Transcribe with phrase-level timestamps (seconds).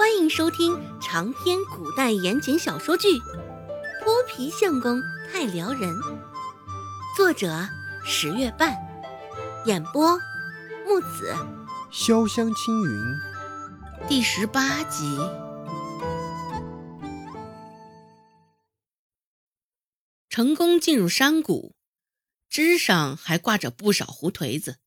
[0.00, 3.06] 欢迎收听长篇古代言情小说剧
[4.02, 4.98] 《泼皮相公
[5.30, 5.94] 太撩人》，
[7.14, 7.68] 作者
[8.02, 8.74] 十月半，
[9.66, 10.18] 演播
[10.86, 11.36] 木子
[11.92, 15.18] 潇湘青云，第十八集。
[20.30, 21.74] 成功进入山谷，
[22.48, 24.78] 枝上还挂着不少胡颓子，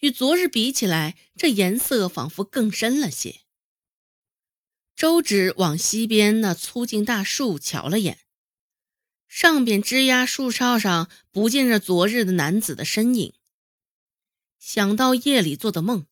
[0.00, 3.43] 与昨日比起来，这颜色仿佛更深了些。
[4.96, 8.20] 周芷往西边那粗茎大树瞧了眼，
[9.26, 13.34] 上边枝桠树梢上不见着昨日的男子的身影。
[14.60, 16.06] 想到夜里做的梦，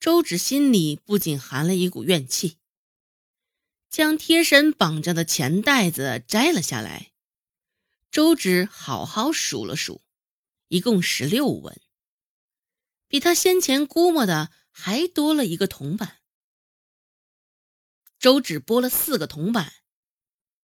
[0.00, 2.58] 周芷心里不禁含了一股怨气，
[3.88, 7.12] 将贴身绑着的钱袋子摘了下来。
[8.10, 10.02] 周芷好好数了数，
[10.66, 11.80] 一共十六文，
[13.06, 16.16] 比他先前估摸的还多了一个铜板。
[18.18, 19.74] 周芷拨了四个铜板，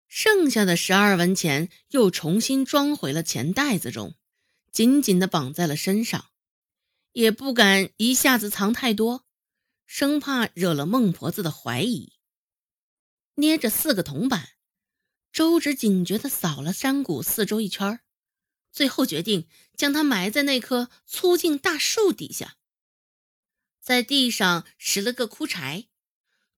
[0.06, 4.16] 剩下的十二文钱又重新装回了钱袋子中，
[4.70, 6.30] 紧紧地绑在了身上，
[7.12, 9.24] 也不敢一下子藏太多，
[9.86, 12.12] 生怕惹了孟婆子的怀疑。
[13.36, 14.50] 捏着四个铜板，
[15.32, 18.00] 周芷警觉地扫了山谷四周一圈，
[18.70, 22.58] 最后决定将它埋在那棵粗茎大树底下，
[23.80, 25.88] 在地上拾了个枯柴。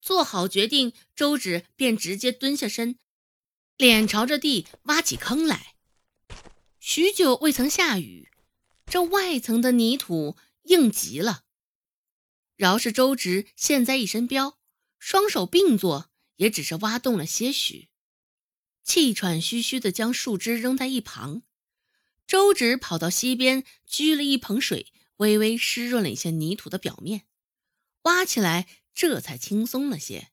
[0.00, 2.98] 做好决定，周芷便直接蹲下身，
[3.76, 5.74] 脸朝着地挖起坑来。
[6.78, 8.30] 许久未曾下雨，
[8.86, 11.44] 这外层的泥土硬极了。
[12.56, 14.54] 饶是周芷现在一身膘，
[14.98, 17.88] 双手并作，也只是挖动了些许，
[18.82, 21.42] 气喘吁吁地将树枝扔在一旁。
[22.26, 27.26] 周芷跑到溪边，掬了一盆水，微微湿润了一下泥土的表面，
[28.02, 28.66] 挖起来。
[28.92, 30.30] 这才轻松了些，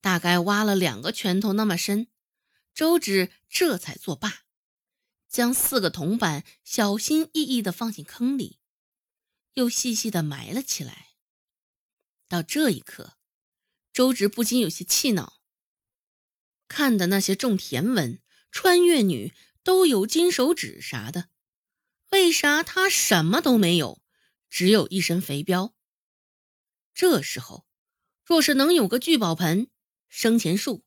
[0.00, 2.06] 大概挖了两个拳头那么深，
[2.72, 4.42] 周芷这才作罢，
[5.28, 8.60] 将四个铜板小心翼翼地放进坑里，
[9.54, 11.14] 又细细地埋了起来。
[12.28, 13.18] 到这一刻，
[13.92, 15.40] 周芷不禁有些气恼，
[16.68, 21.30] 看的那些种田文、穿越女都有金手指啥的，
[22.10, 24.00] 为啥她什么都没有，
[24.48, 25.72] 只有一身肥膘？
[26.98, 27.64] 这时候，
[28.24, 29.70] 若是能有个聚宝盆、
[30.08, 30.84] 生钱树，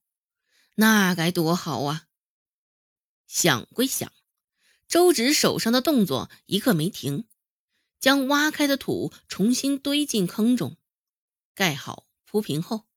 [0.76, 2.10] 那该多好啊！
[3.28, 4.12] 想归想，
[4.90, 7.30] 周芷手上的动作一刻没停，
[7.98, 10.76] 将挖开的土重新堆进坑中，
[11.56, 12.90] 盖好铺平后，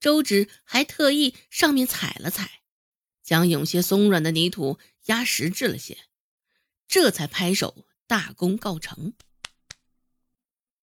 [0.00, 2.62] 周芷还特意上面踩了踩，
[3.22, 6.08] 将有些松软的泥土压实质了些，
[6.88, 9.14] 这才拍手大功告成。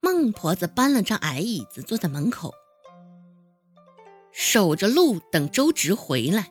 [0.08, 2.54] 孟婆子搬了张矮椅子，坐在门口，
[4.32, 6.50] 守着路等周直回来，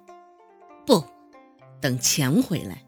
[0.86, 1.02] 不
[1.80, 2.84] 等钱回来。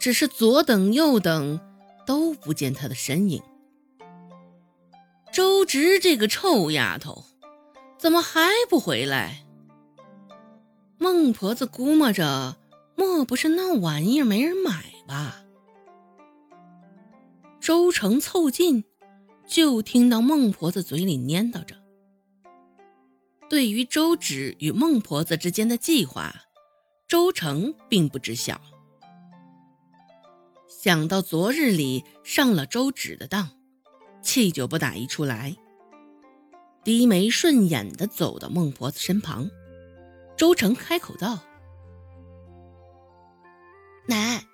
[0.00, 1.60] 只是左等右等，
[2.06, 3.42] 都不见他的身影。
[5.30, 7.24] 周直这个臭丫头，
[7.98, 9.44] 怎么还不回来？
[10.96, 12.56] 孟婆子估摸着，
[12.96, 15.41] 莫不是那玩意儿没人买吧？
[17.62, 18.82] 周成凑近，
[19.46, 21.76] 就听到孟婆子嘴里念叨着。
[23.48, 26.34] 对于周芷与孟婆子之间的计划，
[27.06, 28.60] 周成并不知晓。
[30.66, 33.50] 想到昨日里上了周芷的当，
[34.20, 35.56] 气就不打一处来。
[36.82, 39.48] 低眉顺眼的走到孟婆子身旁，
[40.36, 41.38] 周成开口道
[44.10, 44.48] ：“奶，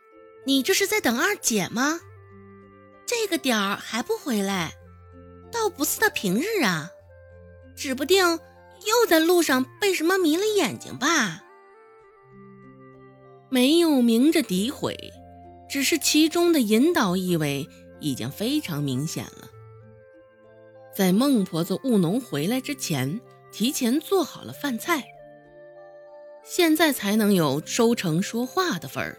[0.44, 2.00] 你这是在等二姐吗？”
[3.28, 4.72] 这个点儿还不回来，
[5.53, 6.91] 倒不似他平日啊，
[7.77, 11.44] 指不定又在路上被什么迷了眼睛吧。
[13.50, 14.97] 没有明着诋毁，
[15.69, 17.69] 只是其中的引导意味
[18.00, 19.50] 已经非常明显了。
[20.97, 23.20] 在孟婆子务农回来之前，
[23.52, 25.05] 提前做好了饭菜，
[26.43, 29.19] 现在才能有收成说话的份儿。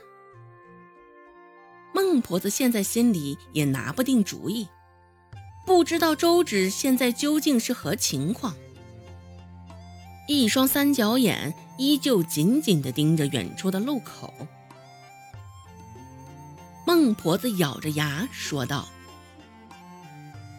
[2.09, 4.67] 孟婆子现在心里也拿不定主意，
[5.63, 8.56] 不知道周芷现在究竟是何情况，
[10.27, 14.33] 一双三角眼依旧紧紧地盯着远处的路口。
[16.83, 18.89] 孟婆子咬着牙说道：“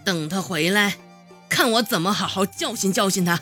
[0.07, 0.99] 等他回来，
[1.49, 3.41] 看我怎么好好教训教训他，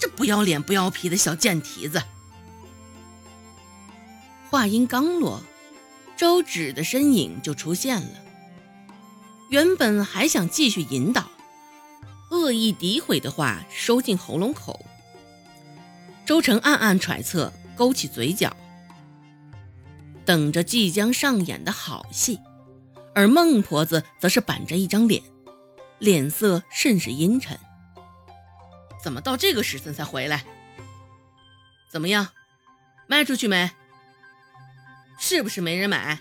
[0.00, 2.02] 这不要脸不要皮的小贱蹄子。”
[4.50, 5.40] 话音刚落。
[6.16, 8.10] 周芷的身影就出现了。
[9.50, 11.30] 原本还想继续引导，
[12.30, 14.84] 恶意诋毁的话收进喉咙口。
[16.24, 18.56] 周成暗暗揣测，勾起嘴角，
[20.24, 22.40] 等着即将上演的好戏。
[23.14, 25.22] 而孟婆子则是板着一张脸，
[25.98, 27.58] 脸色甚是阴沉。
[29.02, 30.44] 怎么到这个时辰才回来？
[31.88, 32.28] 怎么样，
[33.06, 33.70] 卖出去没？
[35.18, 36.18] 是不是没人买？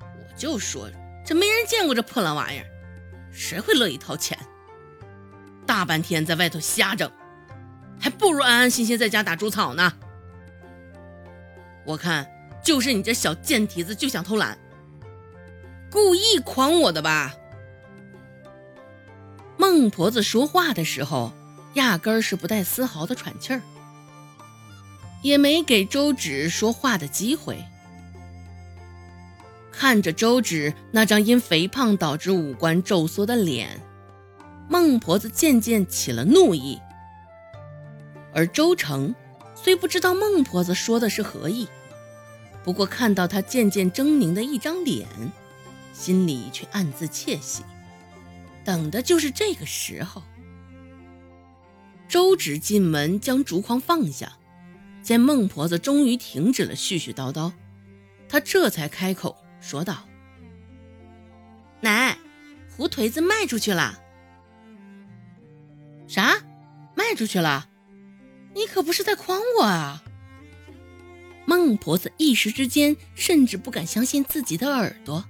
[0.00, 0.90] 我就说
[1.24, 2.66] 这没人见过这破烂玩意儿，
[3.32, 4.38] 谁会乐意掏钱？
[5.66, 7.10] 大半天在外头瞎整，
[7.98, 9.92] 还不如安安心心在家打猪草呢。
[11.84, 12.28] 我看
[12.62, 14.58] 就是你这小贱蹄子就想偷懒，
[15.90, 17.34] 故意诓我的吧？
[19.56, 21.32] 孟婆子说话的时候，
[21.74, 23.62] 压根儿是不带丝毫的喘气儿，
[25.22, 27.64] 也没给周芷说话的机会。
[29.82, 33.80] 看着周芷那张因肥胖导致五官皱缩的脸，
[34.68, 36.78] 孟婆子渐渐起了怒意。
[38.32, 39.12] 而周成
[39.56, 41.66] 虽不知道孟婆子说的是何意，
[42.62, 45.08] 不过看到她渐渐狰狞的一张脸，
[45.92, 47.64] 心里却暗自窃喜，
[48.64, 50.22] 等的就是这个时候。
[52.08, 54.34] 周芷进门将竹筐放下，
[55.02, 57.50] 见孟婆子终于停止了絮絮叨叨，
[58.28, 59.41] 她这才开口。
[59.62, 60.06] 说道
[61.80, 62.18] ：“奶，
[62.76, 63.98] 胡颓子卖出去了。
[66.06, 66.36] 啥？
[66.94, 67.70] 卖出去了？
[68.54, 70.02] 你可不是在诓我啊！”
[71.46, 75.24] 孟婆子一时之间甚至不敢相信自己的耳朵，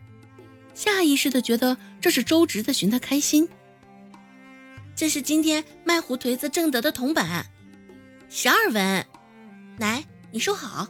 [0.75, 3.49] 下意识的觉得这是周直在寻她开心。
[4.95, 7.47] 这是今天卖胡颓子挣得的铜板，
[8.29, 9.07] 十二文。
[9.79, 10.87] 奶，你收好。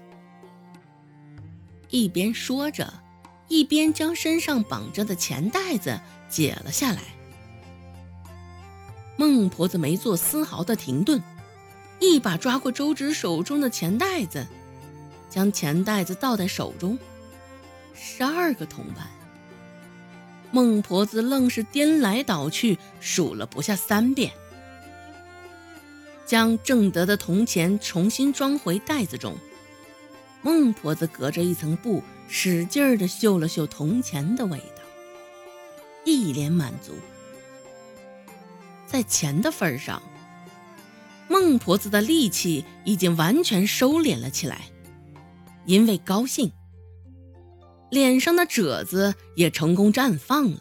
[1.91, 2.93] 一边说着。
[3.53, 6.01] 一边将身上绑着的钱袋子
[6.31, 7.03] 解了下来，
[9.19, 11.23] 孟婆子没做丝毫的停顿，
[12.01, 14.47] 一把抓过周芷手中的钱袋子，
[15.29, 16.99] 将钱袋子倒在手中，
[17.93, 19.07] 十二个铜板。
[20.51, 24.33] 孟婆子愣是颠来倒去数了不下三遍，
[26.25, 29.37] 将挣得的铜钱重新装回袋子中。
[30.41, 32.03] 孟婆子隔着一层布。
[32.29, 34.83] 使劲儿地嗅了嗅铜钱的味道，
[36.05, 36.93] 一脸满足。
[38.87, 40.03] 在钱的份上，
[41.29, 44.63] 孟婆子的力气已经完全收敛了起来，
[45.65, 46.53] 因为高兴，
[47.91, 50.61] 脸上的褶子也成功绽放了。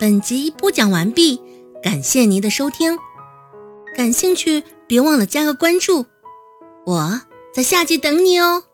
[0.00, 1.40] 本集播讲完毕，
[1.80, 2.98] 感谢您的收听，
[3.94, 6.06] 感兴趣别忘了加个关注。
[6.84, 7.20] 我
[7.54, 8.64] 在下集等你哦。